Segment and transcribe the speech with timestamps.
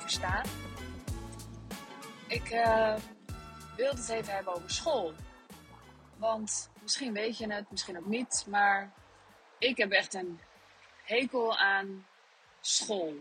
[0.00, 0.44] verstaan.
[2.28, 2.96] Ik uh,
[3.76, 5.14] wilde het even hebben over school.
[6.16, 8.92] Want misschien weet je het, misschien ook niet, maar
[9.58, 10.40] ik heb echt een
[11.04, 12.06] hekel aan
[12.60, 13.14] school.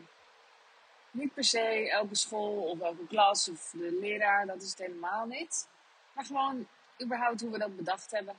[1.12, 5.26] Niet per se elke school of elke klas of de leraar, dat is het helemaal
[5.26, 5.70] niet.
[6.14, 6.68] Maar gewoon
[7.02, 8.36] überhaupt hoe we dat bedacht hebben.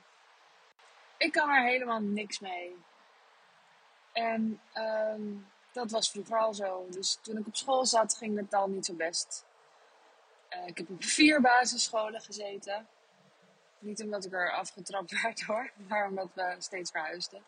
[1.17, 2.75] Ik kan er helemaal niks mee.
[4.11, 6.87] En um, dat was vroeger al zo.
[6.89, 9.45] Dus toen ik op school zat, ging het al niet zo best.
[10.49, 12.87] Uh, ik heb op vier basisscholen gezeten.
[13.79, 17.43] Niet omdat ik er afgetrapt werd hoor, maar omdat we steeds verhuisden.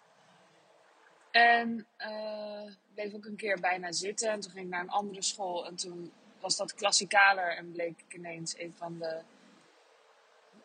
[1.31, 4.29] En uh, bleef ook een keer bijna zitten.
[4.29, 5.65] En toen ging ik naar een andere school.
[5.65, 7.55] En toen was dat klassikaler.
[7.57, 9.21] En bleek ik ineens een van de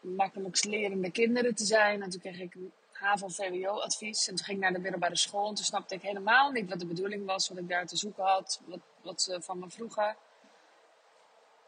[0.00, 2.02] makkelijkst lerende kinderen te zijn.
[2.02, 2.56] En toen kreeg ik
[3.02, 4.28] HAVO-VWO-advies.
[4.28, 5.48] En toen ging ik naar de middelbare school.
[5.48, 7.48] En toen snapte ik helemaal niet wat de bedoeling was.
[7.48, 8.60] Wat ik daar te zoeken had.
[8.64, 10.16] Wat, wat ze van me vroegen.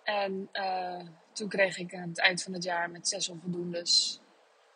[0.02, 1.00] En uh,
[1.32, 4.20] toen kreeg ik aan het eind van het jaar met zes onvoldoendes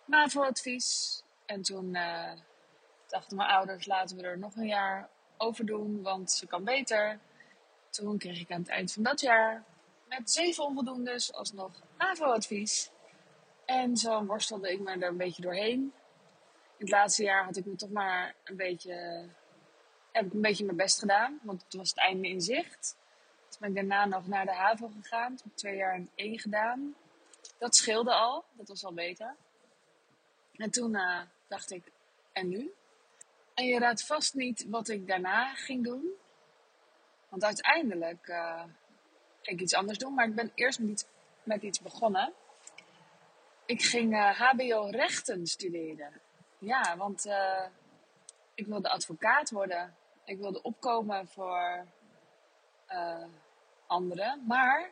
[0.05, 1.23] MAVO-advies.
[1.47, 2.33] En toen uh,
[3.07, 7.19] dachten mijn ouders, laten we er nog een jaar over doen, want ze kan beter.
[7.91, 9.65] Toen kreeg ik aan het eind van dat jaar
[10.09, 12.91] met zeven onvoldoendes alsnog MAVO-advies.
[13.65, 15.93] En zo worstelde ik me er een beetje doorheen.
[16.79, 19.27] Het laatste jaar had ik me toch maar een beetje,
[20.13, 22.97] heb ik een beetje mijn best gedaan, want het was het einde in zicht.
[23.49, 25.29] Toen ben ik daarna nog naar de HAVO gegaan.
[25.29, 26.95] Toen heb ik twee jaar in één gedaan.
[27.59, 28.45] Dat scheelde al.
[28.53, 29.37] Dat was al beter.
[30.53, 31.85] En toen uh, dacht ik,
[32.33, 32.73] en nu?
[33.55, 36.13] En je raadt vast niet wat ik daarna ging doen.
[37.29, 38.63] Want uiteindelijk uh,
[39.43, 40.15] ging ik iets anders doen.
[40.15, 41.05] Maar ik ben eerst met iets,
[41.43, 42.33] met iets begonnen.
[43.67, 46.21] Ik ging HBO rechten studeren.
[46.59, 47.27] Ja, want
[48.59, 49.95] ik wilde advocaat worden.
[50.25, 51.87] Ik wilde opkomen voor
[52.91, 53.25] uh,
[53.87, 54.45] anderen.
[54.47, 54.91] Maar,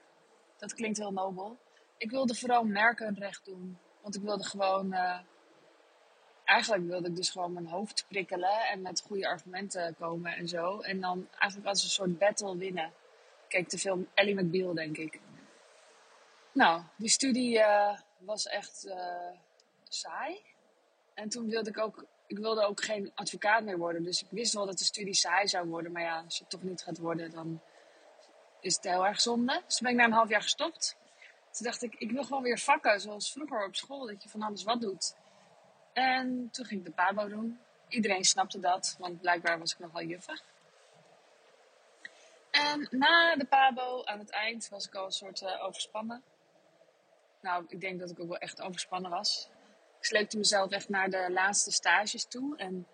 [0.56, 1.58] dat klinkt heel nobel.
[1.96, 3.78] Ik wilde vooral merkenrecht doen.
[4.00, 4.92] Want ik wilde gewoon.
[4.92, 5.18] Uh,
[6.44, 10.80] eigenlijk wilde ik dus gewoon mijn hoofd prikkelen en met goede argumenten komen en zo.
[10.80, 12.92] En dan eigenlijk als een soort battle winnen.
[13.48, 15.20] Kijk de film Ellie McBeal, denk ik.
[16.52, 18.94] Nou, die studie uh, was echt
[19.88, 20.42] saai.
[21.16, 24.02] En toen wilde ik ook ik wilde ook geen advocaat meer worden.
[24.02, 25.92] Dus ik wist wel dat de studie saai zou worden.
[25.92, 27.60] Maar ja, als je het toch niet gaat worden, dan
[28.60, 29.62] is het heel erg zonde.
[29.66, 30.96] Dus toen ben ik na een half jaar gestopt.
[31.50, 34.42] Toen dacht ik, ik wil gewoon weer vakken, zoals vroeger op school, dat je van
[34.42, 35.16] alles wat doet.
[35.92, 37.58] En toen ging ik de PABO doen.
[37.88, 40.42] Iedereen snapte dat, want blijkbaar was ik nogal juffig.
[42.50, 46.22] En na de PABO, aan het eind, was ik al een soort uh, overspannen.
[47.40, 49.48] Nou, ik denk dat ik ook wel echt overspannen was.
[49.98, 52.56] Ik sleepte mezelf echt naar de laatste stages toe.
[52.56, 52.86] En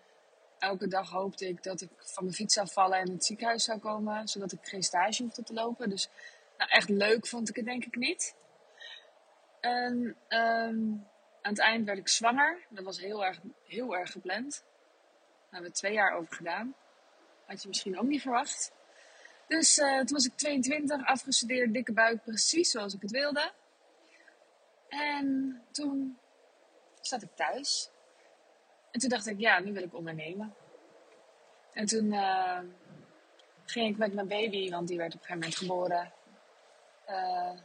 [0.59, 3.63] elke dag hoopte ik dat ik van mijn fiets zou vallen en in het ziekenhuis
[3.63, 5.89] zou komen, zodat ik geen stage hoefde te lopen.
[5.89, 6.09] Dus
[6.57, 8.35] nou, echt leuk vond ik het denk ik niet.
[9.59, 11.07] En um,
[11.41, 12.59] aan het eind werd ik zwanger.
[12.69, 14.63] Dat was heel erg, heel erg gepland.
[14.63, 16.75] Daar hebben we twee jaar over gedaan.
[17.45, 18.71] Had je misschien ook niet verwacht.
[19.47, 23.51] Dus uh, toen was ik 22, afgestudeerd, dikke buik, precies zoals ik het wilde.
[24.87, 26.17] En toen
[27.05, 27.89] zat ik thuis.
[28.91, 30.55] En toen dacht ik, ja, nu wil ik ondernemen.
[31.73, 32.59] En toen uh,
[33.65, 36.13] ging ik met mijn baby, want die werd op een gegeven moment geboren,
[37.09, 37.59] uh,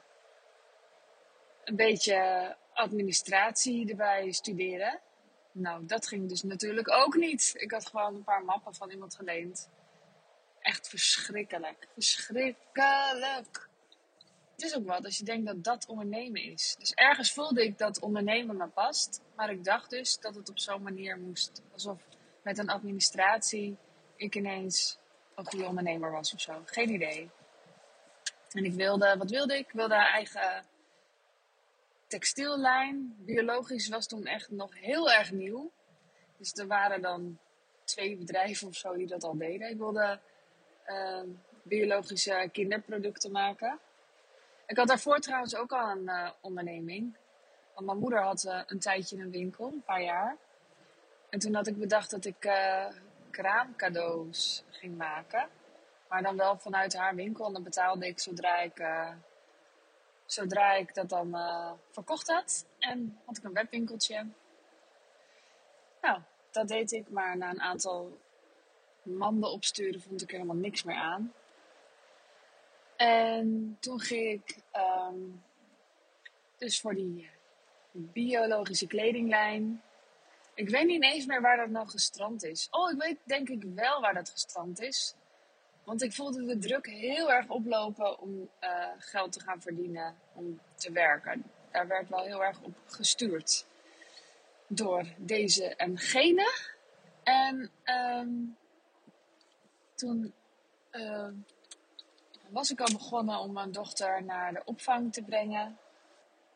[1.65, 5.00] een beetje administratie erbij studeren.
[5.53, 7.53] Nou, dat ging dus natuurlijk ook niet.
[7.56, 9.70] Ik had gewoon een paar mappen van iemand geleend.
[10.60, 11.88] Echt verschrikkelijk.
[11.94, 13.68] Verschrikkelijk.
[14.59, 16.77] Het is ook wat als je denkt dat dat ondernemen is.
[16.79, 19.23] Dus ergens voelde ik dat ondernemen me past.
[19.37, 21.63] Maar ik dacht dus dat het op zo'n manier moest.
[21.73, 21.99] Alsof
[22.43, 23.77] met een administratie
[24.17, 24.99] ik ineens
[25.35, 26.63] een goede ondernemer was of zo.
[26.65, 27.31] Geen idee.
[28.50, 29.67] En ik wilde, wat wilde ik?
[29.67, 30.65] Ik wilde een eigen
[32.06, 33.17] textiellijn.
[33.19, 35.71] Biologisch was toen echt nog heel erg nieuw.
[36.37, 37.38] Dus er waren dan
[37.85, 39.71] twee bedrijven of zo die dat al deden.
[39.71, 40.21] Ik wilde
[40.87, 41.23] uh,
[41.62, 43.81] biologische kinderproducten maken.
[44.69, 47.17] Ik had daarvoor trouwens ook al een uh, onderneming.
[47.75, 50.37] Want mijn moeder had uh, een tijdje een winkel, een paar jaar.
[51.31, 52.87] En toen had ik bedacht dat ik uh,
[53.31, 55.49] kraamcadeaus ging maken.
[56.09, 57.47] Maar dan wel vanuit haar winkel.
[57.47, 58.87] En dan betaalde ik zodra ik,
[60.26, 61.37] zodra ik dat dan
[61.91, 62.67] verkocht had.
[62.79, 64.26] En had ik een webwinkeltje.
[66.00, 66.20] Nou,
[66.50, 67.11] dat deed ik.
[67.11, 68.19] Maar na een aantal
[69.03, 71.32] manden opsturen vond ik er helemaal niks meer aan.
[72.99, 75.43] En toen ging ik um,
[76.56, 77.31] dus voor die
[77.93, 79.83] biologische kledinglijn.
[80.55, 82.69] Ik weet niet eens meer waar dat nou gestrand is.
[82.71, 85.15] Oh, ik weet denk ik wel waar dat gestrand is.
[85.85, 90.61] Want ik voelde de druk heel erg oplopen om uh, geld te gaan verdienen, om
[90.75, 91.44] te werken.
[91.71, 93.67] Daar werd wel heel erg op gestuurd
[94.67, 96.71] door deze en gene.
[97.23, 98.56] En um,
[99.94, 100.33] toen
[100.93, 101.29] uh,
[102.50, 105.79] was ik al begonnen om mijn dochter naar de opvang te brengen.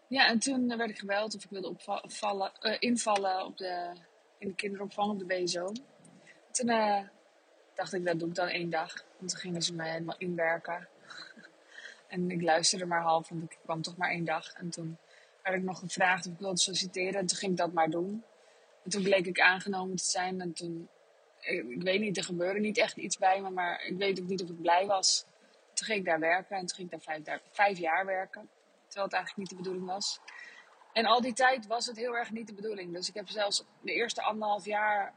[0.07, 1.69] Ja, en toen werd ik gebeld of ik wilde
[2.03, 3.93] opvallen, uh, invallen op de,
[4.39, 5.73] in de kinderopvang op de BSO.
[6.51, 7.01] Toen uh,
[7.75, 9.05] dacht ik, dat doe ik dan één dag.
[9.19, 10.89] Want toen gingen ze mij helemaal inwerken.
[12.09, 14.53] en ik luisterde maar half, want ik kwam toch maar één dag.
[14.53, 14.99] En toen
[15.43, 17.21] werd ik nog gevraagd of ik wilde solliciteren.
[17.21, 18.25] En toen ging ik dat maar doen.
[18.85, 20.41] En toen bleek ik aangenomen te zijn.
[20.41, 20.89] En toen,
[21.41, 23.51] ik, ik weet niet, er gebeurde niet echt iets bij me.
[23.51, 25.27] Maar ik weet ook niet of ik blij was.
[25.75, 26.57] Toen ging ik daar werken.
[26.57, 28.49] En toen ging ik daar vijf, daar, jaar werken.
[28.87, 30.21] Terwijl het eigenlijk niet de bedoeling was.
[30.93, 32.93] En al die tijd was het heel erg niet de bedoeling.
[32.93, 35.15] Dus ik heb zelfs de eerste anderhalf jaar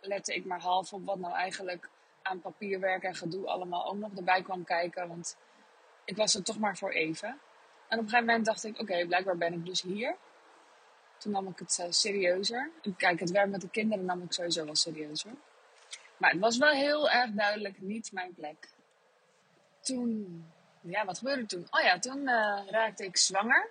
[0.00, 1.88] lette ik maar half op wat nou eigenlijk
[2.22, 5.08] aan papierwerk en gedoe allemaal ook nog erbij kwam kijken.
[5.08, 5.36] Want
[6.04, 7.28] ik was er toch maar voor even.
[7.28, 10.16] En op een gegeven moment dacht ik, oké, blijkbaar ben ik dus hier.
[11.18, 12.70] Toen nam ik het uh, serieuzer.
[12.96, 15.32] kijk, het werk met de kinderen nam ik sowieso wel serieuzer.
[16.16, 18.68] Maar het was wel heel erg duidelijk niet mijn plek.
[19.88, 20.44] Toen,
[20.80, 21.66] ja, wat gebeurde toen?
[21.70, 23.68] Oh ja, toen uh, raakte ik zwanger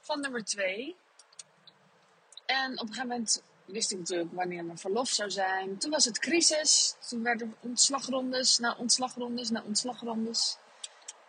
[0.00, 0.96] van nummer twee.
[2.46, 5.78] En op een gegeven moment wist ik natuurlijk wanneer mijn verlof zou zijn.
[5.78, 6.96] Toen was het crisis.
[7.08, 10.58] Toen werden ontslagrondes na ontslagrondes na ontslagrondes.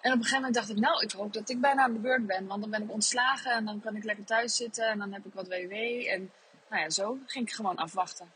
[0.02, 2.00] En op een gegeven moment dacht ik, nou, ik hoop dat ik bijna aan de
[2.00, 2.48] beurt ben.
[2.48, 5.26] Want dan ben ik ontslagen en dan kan ik lekker thuis zitten en dan heb
[5.26, 5.74] ik wat WW.
[6.08, 6.32] En
[6.70, 8.32] nou ja, zo ging ik gewoon afwachten.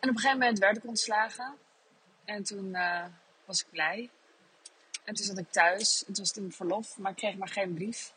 [0.00, 1.54] En op een gegeven moment werd ik ontslagen.
[2.24, 3.04] En toen uh,
[3.48, 4.10] was ik blij.
[5.04, 5.98] En toen zat ik thuis.
[6.06, 8.12] Toen was het in verlof, maar ik kreeg maar geen brief.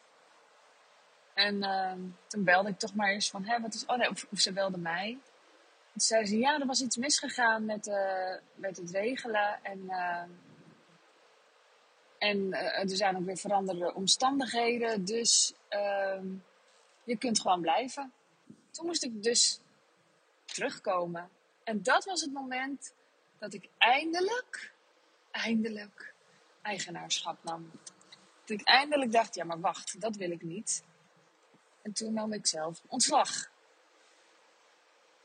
[1.34, 1.94] En uh,
[2.28, 3.86] toen belde ik toch maar eens van, hè, wat is...
[3.86, 5.10] Oh nee, of, ze belde mij.
[5.10, 9.60] En toen zei ze, ja, er was iets misgegaan met, uh, met het regelen.
[9.64, 10.24] En, uh,
[12.18, 15.06] en er zijn ook weer veranderde omstandigheden.
[15.06, 16.28] Dus ehm,
[17.04, 18.14] je kunt gewoon blijven.
[18.72, 19.60] Toen moest ik dus
[20.46, 21.30] terugkomen.
[21.64, 22.94] En dat was het moment
[23.40, 24.71] dat ik eindelijk,
[25.32, 26.14] eindelijk
[26.62, 27.72] eigenaarschap nam.
[28.46, 30.84] Dat ik eindelijk dacht, ja maar wacht, dat wil ik niet.
[31.82, 33.50] En toen nam ik zelf ontslag.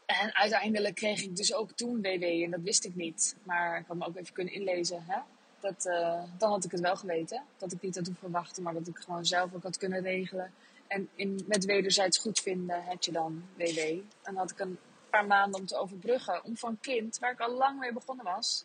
[0.07, 3.37] En uiteindelijk kreeg ik dus ook toen WW en dat wist ik niet.
[3.43, 5.05] Maar ik had me ook even kunnen inlezen.
[5.07, 5.19] Hè?
[5.61, 7.45] Dat, uh, dan had ik het wel geweten.
[7.57, 10.53] Dat ik niet had hoeven wachten, maar dat ik gewoon zelf ook had kunnen regelen.
[10.87, 13.79] En in, met wederzijds goed vinden had je dan WW.
[13.79, 14.79] En dan had ik een
[15.11, 16.45] paar maanden om te overbruggen.
[16.45, 18.65] Om van kind, waar ik al lang mee begonnen was.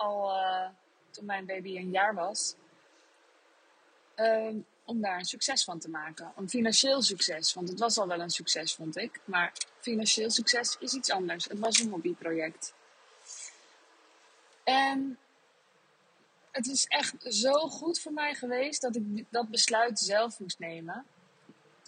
[0.00, 0.68] Al uh,
[1.10, 2.54] toen mijn baby een jaar was.
[4.16, 4.54] Uh,
[4.84, 6.32] om daar een succes van te maken.
[6.36, 9.20] Een financieel succes, want het was al wel een succes, vond ik.
[9.24, 11.44] Maar financieel succes is iets anders.
[11.44, 12.74] Het was een hobbyproject.
[14.64, 15.18] En
[16.50, 21.04] het is echt zo goed voor mij geweest dat ik dat besluit zelf moest nemen.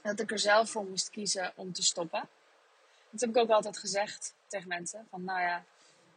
[0.03, 2.29] Dat ik er zelf voor moest kiezen om te stoppen.
[3.11, 5.06] Dat heb ik ook altijd gezegd tegen mensen.
[5.11, 5.65] Van nou ja,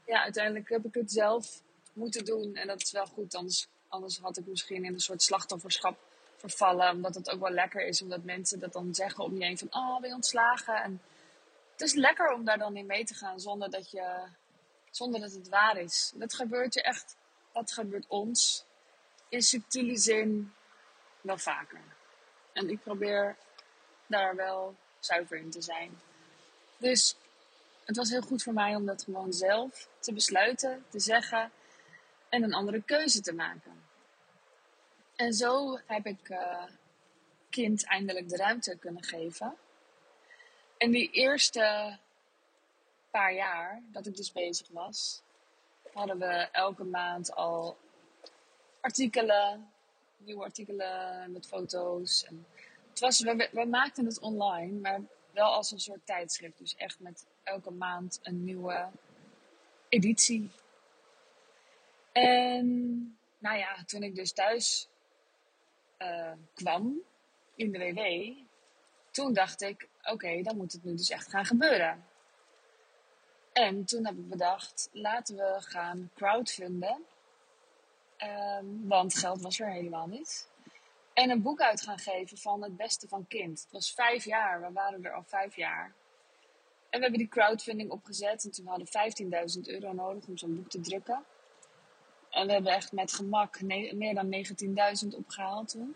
[0.05, 1.63] ja uiteindelijk heb ik het zelf
[1.95, 2.55] moeten doen.
[2.55, 5.97] En dat is wel goed, anders, anders had ik misschien in een soort slachtofferschap
[6.35, 6.91] vervallen.
[6.91, 9.67] Omdat het ook wel lekker is, omdat mensen dat dan zeggen om je heen van,
[9.71, 10.83] oh, ben je ontslagen?
[10.83, 11.01] En
[11.71, 14.23] het is lekker om daar dan in mee te gaan zonder dat, je,
[14.91, 16.11] zonder dat het waar is.
[16.15, 17.15] Dat gebeurt je echt,
[17.53, 18.65] dat gebeurt ons
[19.29, 20.53] in subtiele zin
[21.21, 21.81] wel vaker.
[22.53, 23.35] En ik probeer
[24.07, 25.99] daar wel zuiver in te zijn.
[26.77, 27.15] Dus
[27.85, 31.51] het was heel goed voor mij om dat gewoon zelf te besluiten, te zeggen
[32.35, 33.83] en een andere keuze te maken.
[35.15, 36.63] En zo heb ik uh,
[37.49, 39.55] kind eindelijk de ruimte kunnen geven.
[40.77, 41.97] En die eerste
[43.09, 45.21] paar jaar dat ik dus bezig was,
[45.93, 47.77] hadden we elke maand al
[48.81, 49.69] artikelen,
[50.17, 52.25] nieuwe artikelen met foto's.
[52.25, 52.45] En
[52.89, 55.01] het was, we, we maakten het online, maar
[55.31, 56.57] wel als een soort tijdschrift.
[56.57, 58.87] Dus echt met elke maand een nieuwe
[59.89, 60.51] editie.
[62.15, 62.67] En
[63.37, 64.89] nou ja, toen ik dus thuis
[65.99, 67.01] uh, kwam
[67.55, 68.01] in de WW,
[69.11, 72.05] toen dacht ik, oké, dan moet het nu dus echt gaan gebeuren.
[73.53, 77.05] En toen heb ik bedacht, laten we gaan crowdfunden.
[78.17, 80.49] Um, want geld was er helemaal niet.
[81.13, 83.61] En een boek uit gaan geven van het beste van kind.
[83.61, 85.93] Het was vijf jaar, we waren er al vijf jaar.
[86.89, 88.43] En we hebben die crowdfunding opgezet.
[88.43, 91.25] En toen hadden we 15.000 euro nodig om zo'n boek te drukken.
[92.35, 94.45] En we hebben echt met gemak meer dan
[95.03, 95.95] 19.000 opgehaald toen.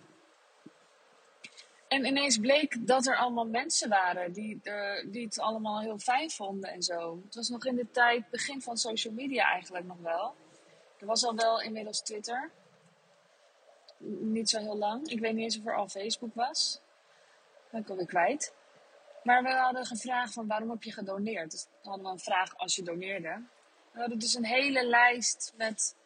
[1.87, 4.61] En ineens bleek dat er allemaal mensen waren die,
[5.05, 7.21] die het allemaal heel fijn vonden en zo.
[7.25, 10.35] Het was nog in de tijd, begin van social media eigenlijk nog wel.
[10.99, 12.51] Er was al wel inmiddels Twitter.
[14.19, 15.07] Niet zo heel lang.
[15.07, 16.81] Ik weet niet eens of er al Facebook was.
[17.71, 18.53] Dat ben ik kwijt.
[19.23, 21.51] Maar we hadden gevraagd van waarom heb je gedoneerd?
[21.51, 23.43] Dus hadden een vraag als je doneerde.
[23.91, 25.97] We hadden dus een hele lijst met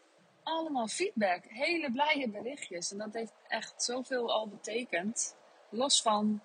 [0.43, 1.43] allemaal feedback.
[1.47, 2.91] Hele blije berichtjes.
[2.91, 5.35] En dat heeft echt zoveel al betekend.
[5.69, 6.41] Los van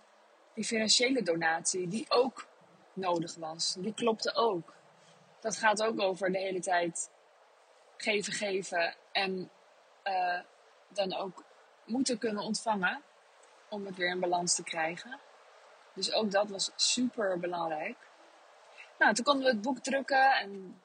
[0.55, 2.47] die financiële donatie, die ook
[2.93, 3.77] nodig was.
[3.79, 4.75] Die klopte ook.
[5.41, 7.11] Dat gaat ook over de hele tijd
[7.97, 8.95] geven, geven.
[9.13, 9.51] En
[10.05, 10.41] uh,
[10.89, 11.45] dan ook
[11.85, 13.03] moeten kunnen ontvangen.
[13.69, 15.19] Om het weer in balans te krijgen.
[15.95, 17.97] Dus ook dat was super belangrijk.
[18.99, 20.81] Nou, toen konden we het boek drukken en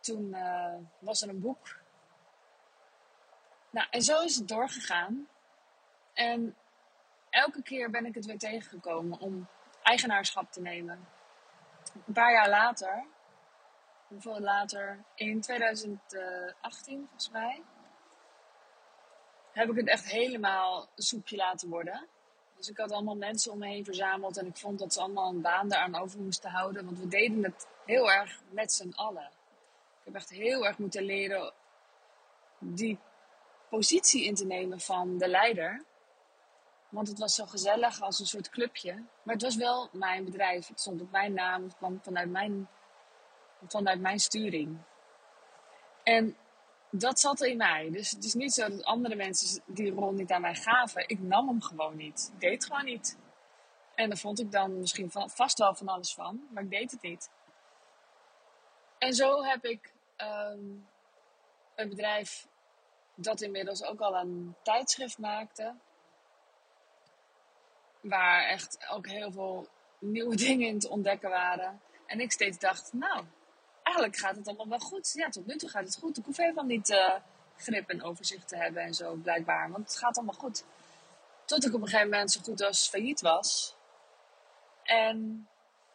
[0.00, 1.84] toen uh, was er een boek.
[3.70, 5.28] Nou, en zo is het doorgegaan.
[6.14, 6.56] En
[7.30, 9.48] elke keer ben ik het weer tegengekomen om
[9.82, 11.08] eigenaarschap te nemen.
[12.06, 13.04] Een paar jaar later,
[14.08, 17.62] hoeveel later, in 2018 volgens mij,
[19.52, 22.06] heb ik het echt helemaal soepje laten worden.
[22.56, 25.30] Dus ik had allemaal mensen om me heen verzameld en ik vond dat ze allemaal
[25.30, 26.84] een baan daaraan over moesten houden.
[26.84, 29.30] Want we deden het heel erg met z'n allen.
[29.98, 31.52] Ik heb echt heel erg moeten leren
[32.58, 32.98] die
[33.68, 35.84] positie in te nemen van de leider.
[36.88, 38.92] Want het was zo gezellig als een soort clubje.
[39.22, 40.68] Maar het was wel mijn bedrijf.
[40.68, 41.62] Het stond op mijn naam.
[41.62, 42.68] Het kwam vanuit mijn,
[43.66, 44.78] vanuit mijn sturing.
[46.02, 46.36] En
[46.90, 47.90] dat zat in mij.
[47.90, 51.08] Dus het is niet zo dat andere mensen die rol niet aan mij gaven.
[51.08, 52.30] Ik nam hem gewoon niet.
[52.34, 53.18] Ik deed het gewoon niet.
[53.94, 56.46] En daar vond ik dan misschien vast wel van alles van.
[56.50, 57.30] Maar ik deed het niet.
[58.98, 60.88] En zo heb ik um,
[61.74, 62.46] een bedrijf
[63.16, 65.74] dat inmiddels ook al een tijdschrift maakte.
[68.00, 69.68] Waar echt ook heel veel
[69.98, 71.80] nieuwe dingen in te ontdekken waren.
[72.06, 73.24] En ik steeds dacht, nou,
[73.82, 75.12] eigenlijk gaat het allemaal wel goed.
[75.12, 76.18] Ja, tot nu toe gaat het goed.
[76.18, 77.14] Ik hoef helemaal niet uh,
[77.56, 79.70] grip en overzicht te hebben en zo, blijkbaar.
[79.70, 80.64] Want het gaat allemaal goed.
[81.44, 83.76] Tot ik op een gegeven moment zo goed als failliet was.
[84.82, 85.48] En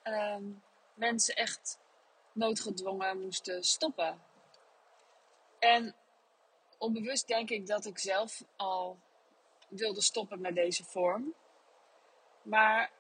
[0.04, 0.38] uh,
[0.94, 1.78] mensen echt
[2.32, 4.22] noodgedwongen moesten stoppen.
[5.60, 5.96] En
[6.82, 9.00] onbewust denk ik dat ik zelf al
[9.70, 11.34] wilde stoppen met deze vorm.
[12.42, 12.92] Maar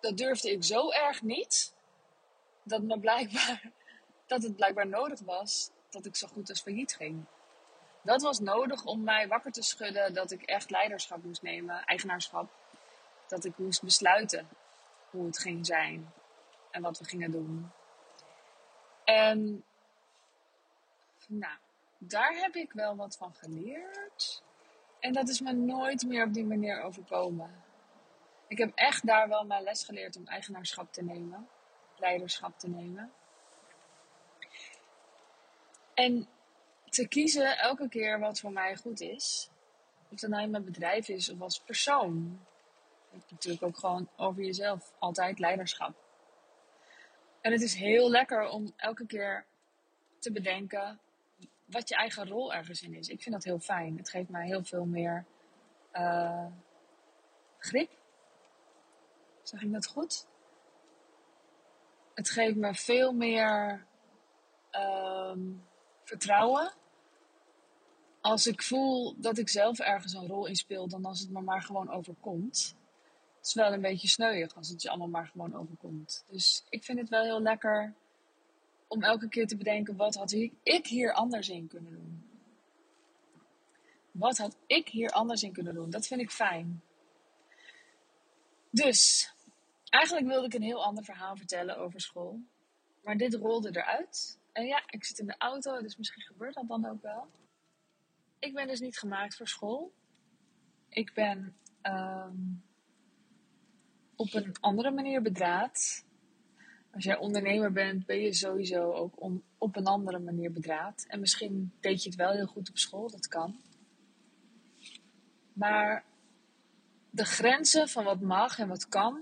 [0.00, 1.74] dat durfde ik zo erg niet.
[2.62, 3.70] Dat, me blijkbaar,
[4.26, 7.24] dat het blijkbaar nodig was dat ik zo goed als failliet ging.
[8.02, 12.50] Dat was nodig om mij wakker te schudden dat ik echt leiderschap moest nemen, eigenaarschap.
[13.28, 14.48] Dat ik moest besluiten
[15.10, 16.12] hoe het ging zijn
[16.70, 17.70] en wat we gingen doen.
[19.04, 19.64] En
[21.28, 21.56] nou,
[22.08, 24.42] daar heb ik wel wat van geleerd.
[25.00, 27.62] En dat is me nooit meer op die manier overkomen.
[28.48, 31.48] Ik heb echt daar wel mijn les geleerd om eigenaarschap te nemen,
[31.96, 33.12] leiderschap te nemen.
[35.94, 36.28] En
[36.88, 39.50] te kiezen elke keer wat voor mij goed is.
[40.08, 42.40] Of dat nou in mijn bedrijf is of als persoon.
[43.10, 45.94] Hebt natuurlijk ook gewoon over jezelf altijd leiderschap.
[47.40, 49.44] En het is heel lekker om elke keer
[50.18, 51.00] te bedenken
[51.72, 53.08] wat je eigen rol ergens in is.
[53.08, 53.96] Ik vind dat heel fijn.
[53.96, 55.24] Het geeft mij heel veel meer
[55.92, 56.46] uh,
[57.58, 57.90] grip.
[59.42, 60.26] Zeg ik dat goed?
[62.14, 63.86] Het geeft me veel meer
[64.72, 65.36] uh,
[66.04, 66.72] vertrouwen.
[68.20, 71.40] Als ik voel dat ik zelf ergens een rol in speel, dan als het me
[71.40, 72.76] maar gewoon overkomt.
[73.36, 76.24] Het is wel een beetje sneuig als het je allemaal maar gewoon overkomt.
[76.28, 77.94] Dus ik vind het wel heel lekker
[78.92, 80.32] om elke keer te bedenken: wat had
[80.62, 82.30] ik hier anders in kunnen doen?
[84.10, 85.90] Wat had ik hier anders in kunnen doen?
[85.90, 86.82] Dat vind ik fijn.
[88.70, 89.32] Dus,
[89.88, 92.40] eigenlijk wilde ik een heel ander verhaal vertellen over school.
[93.02, 94.38] Maar dit rolde eruit.
[94.52, 97.30] En ja, ik zit in de auto, dus misschien gebeurt dat dan ook wel.
[98.38, 99.92] Ik ben dus niet gemaakt voor school.
[100.88, 102.64] Ik ben um,
[104.16, 106.04] op een andere manier bedraad
[106.92, 111.04] als jij ondernemer bent, ben je sowieso ook op een andere manier bedraad.
[111.08, 113.60] En misschien deed je het wel heel goed op school, dat kan.
[115.52, 116.04] Maar
[117.10, 119.20] de grenzen van wat mag en wat kan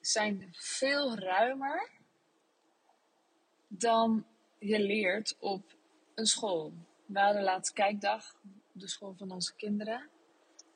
[0.00, 1.90] zijn veel ruimer
[3.68, 4.26] dan
[4.58, 5.76] je leert op
[6.14, 6.72] een school.
[7.06, 8.34] We hadden laatst kijkdag
[8.74, 10.08] op de school van onze kinderen.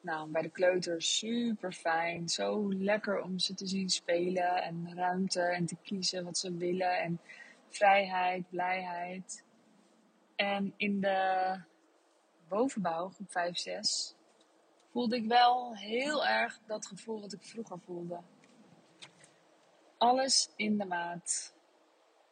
[0.01, 2.29] Nou, bij de kleuters super fijn.
[2.29, 6.99] Zo lekker om ze te zien spelen en ruimte en te kiezen wat ze willen
[6.99, 7.21] en
[7.69, 9.45] vrijheid, blijheid.
[10.37, 11.61] En in de
[12.49, 14.15] bovenbouw, groep 5, 6,
[14.91, 18.21] voelde ik wel heel erg dat gevoel wat ik vroeger voelde.
[19.99, 21.55] Alles in de maat.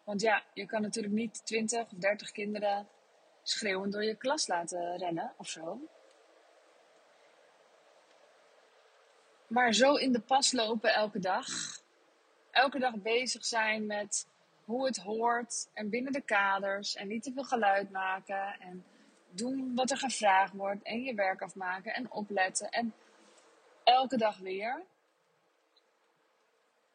[0.04, 2.88] Want ja, je kan natuurlijk niet 20 of 30 kinderen
[3.42, 5.80] schreeuwend door je klas laten rennen of zo.
[9.54, 11.46] Maar zo in de pas lopen elke dag.
[12.50, 14.26] Elke dag bezig zijn met
[14.64, 18.84] hoe het hoort en binnen de kaders en niet te veel geluid maken en
[19.30, 22.94] doen wat er gevraagd wordt en je werk afmaken en opletten en
[23.84, 24.82] elke dag weer.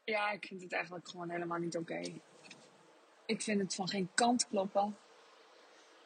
[0.04, 2.02] Ja, ik vind het eigenlijk gewoon helemaal niet oké.
[3.26, 4.98] Ik vind het van geen kant kloppen.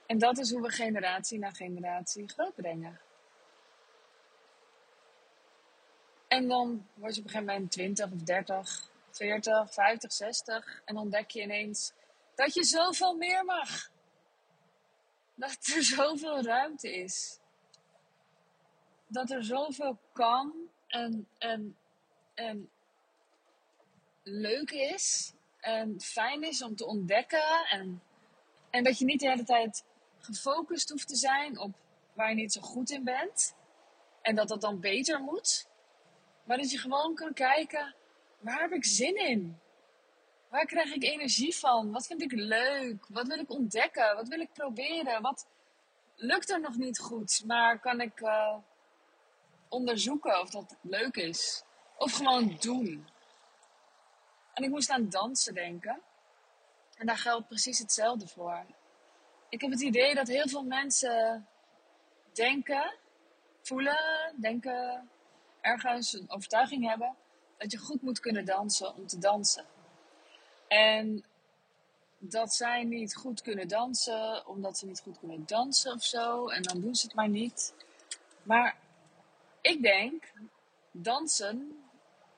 [0.06, 3.00] En dat is hoe we generatie na generatie grootbrengen.
[6.34, 10.82] En dan word je op een gegeven moment 20 of 30, 40, 50, 60.
[10.86, 11.92] En dan ontdek je ineens
[12.36, 13.92] dat je zoveel meer mag.
[15.36, 17.40] Dat er zoveel ruimte is.
[19.08, 20.54] Dat er zoveel kan
[20.88, 21.78] en, en,
[22.34, 22.70] en
[24.24, 25.34] leuk is.
[25.60, 27.66] En fijn is om te ontdekken.
[27.70, 28.02] En,
[28.70, 29.84] en dat je niet de hele tijd
[30.20, 31.72] gefocust hoeft te zijn op
[32.14, 33.56] waar je niet zo goed in bent.
[34.22, 35.72] En dat dat dan beter moet.
[36.44, 37.96] Maar dat je gewoon kan kijken,
[38.40, 39.60] waar heb ik zin in?
[40.50, 41.92] Waar krijg ik energie van?
[41.92, 43.06] Wat vind ik leuk?
[43.08, 44.16] Wat wil ik ontdekken?
[44.16, 45.22] Wat wil ik proberen?
[45.22, 45.48] Wat
[46.16, 47.44] lukt er nog niet goed?
[47.46, 48.56] Maar kan ik uh,
[49.70, 51.64] onderzoeken of dat leuk is?
[51.98, 53.08] Of gewoon doen?
[54.54, 56.02] En ik moest aan dansen denken.
[56.98, 58.66] En daar geldt precies hetzelfde voor.
[59.50, 61.48] Ik heb het idee dat heel veel mensen
[62.34, 62.94] denken,
[63.62, 65.10] voelen, denken,
[65.64, 67.16] ergens een overtuiging hebben
[67.58, 69.66] dat je goed moet kunnen dansen om te dansen.
[70.68, 71.26] En
[72.18, 76.48] dat zij niet goed kunnen dansen omdat ze niet goed kunnen dansen of zo.
[76.48, 77.74] En dan doen ze het maar niet.
[78.44, 78.78] Maar
[79.62, 80.32] ik denk,
[80.92, 81.84] dansen,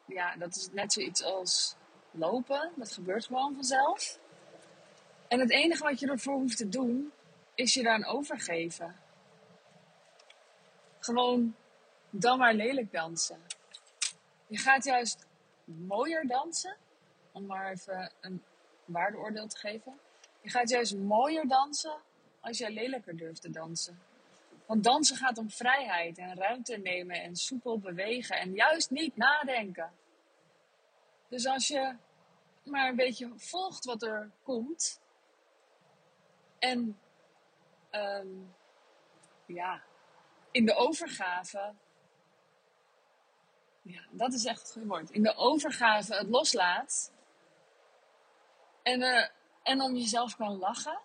[0.05, 1.75] ja, dat is net zoiets als
[2.11, 2.71] lopen.
[2.75, 4.19] Dat gebeurt gewoon vanzelf.
[5.27, 7.11] En het enige wat je ervoor hoeft te doen,
[7.55, 8.95] is je daaraan overgeven.
[10.99, 11.55] Gewoon
[12.19, 13.39] dan maar lelijk dansen.
[14.47, 15.25] Je gaat juist
[15.63, 16.75] mooier dansen,
[17.31, 18.43] om maar even een
[18.85, 19.99] waardeoordeel te geven.
[20.41, 21.97] Je gaat juist mooier dansen
[22.39, 23.99] als jij lelijker durft te dansen.
[24.65, 29.91] Want dansen gaat om vrijheid en ruimte nemen en soepel bewegen en juist niet nadenken.
[31.27, 31.95] Dus als je
[32.63, 34.99] maar een beetje volgt wat er komt
[36.59, 36.99] en
[37.91, 38.53] um,
[39.45, 39.83] ja,
[40.51, 41.73] in de overgave
[43.85, 45.09] ja, dat is echt het goede woord.
[45.09, 47.11] In de overgave het loslaat.
[48.83, 49.25] En, uh,
[49.63, 50.99] en om jezelf kan lachen.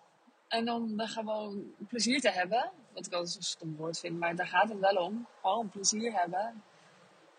[0.48, 2.70] En om er gewoon plezier te hebben.
[2.92, 5.26] Wat ik altijd een stom woord vind, maar daar gaat het wel om.
[5.40, 6.62] Gewoon plezier hebben.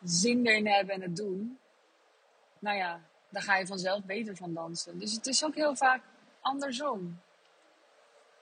[0.03, 1.59] Zin erin hebben en het doen.
[2.59, 4.99] Nou ja, daar ga je vanzelf beter van dansen.
[4.99, 6.03] Dus het is ook heel vaak
[6.41, 7.19] andersom.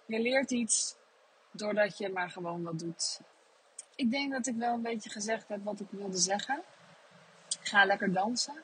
[0.05, 0.95] Je leert iets
[1.51, 3.21] doordat je maar gewoon wat doet.
[3.95, 6.63] Ik denk dat ik wel een beetje gezegd heb wat ik wilde zeggen.
[7.69, 8.63] Ga lekker dansen.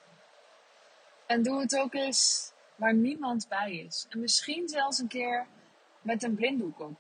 [1.26, 4.06] En doe het ook eens waar niemand bij is.
[4.10, 5.48] En misschien zelfs een keer
[6.02, 6.98] met een blinddoek op.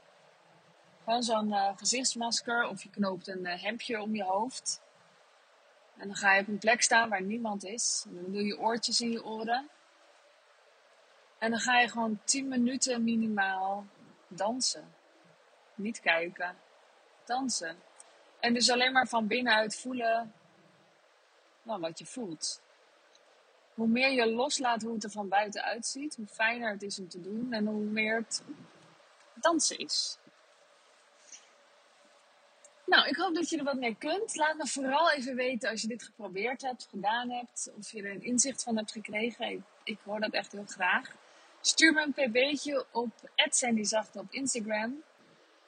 [1.03, 4.81] Gewoon zo'n uh, gezichtsmasker of je knoopt een uh, hemdje om je hoofd.
[5.97, 8.05] En dan ga je op een plek staan waar niemand is.
[8.07, 9.69] En dan doe je oortjes in je oren.
[11.37, 13.85] En dan ga je gewoon 10 minuten minimaal
[14.27, 14.93] dansen.
[15.75, 16.57] Niet kijken,
[17.23, 17.77] dansen.
[18.39, 20.33] En dus alleen maar van binnenuit voelen
[21.65, 22.61] nou, wat je voelt.
[23.73, 27.09] Hoe meer je loslaat hoe het er van buiten uitziet, hoe fijner het is om
[27.09, 28.43] te doen en hoe meer het
[29.33, 30.17] dansen is.
[32.85, 34.35] Nou, ik hoop dat je er wat mee kunt.
[34.35, 38.11] Laat me vooral even weten als je dit geprobeerd hebt, gedaan hebt, of je er
[38.11, 39.65] een inzicht van hebt gekregen.
[39.83, 41.15] Ik, hoor dat echt heel graag.
[41.61, 45.03] Stuur me een pb'tje op @sandyzachte op Instagram.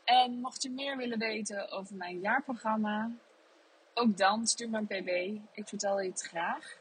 [0.04, 3.12] En mocht je meer willen weten over mijn jaarprogramma,
[3.98, 5.42] ook dan, stuur me een pb.
[5.52, 6.78] Ik vertel je het graag.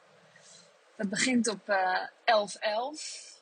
[0.96, 2.46] Dat begint op uh, eh,
[2.94, 3.37] 11.11.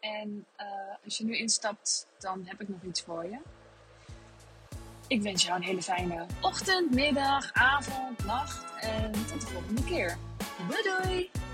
[0.00, 0.66] En uh,
[1.04, 3.38] als je nu instapt, dan heb ik nog iets voor je.
[5.06, 8.80] Ik wens jou een hele fijne ochtend, middag, avond, nacht.
[8.80, 10.16] En tot de volgende keer.
[10.68, 11.53] Doei doei!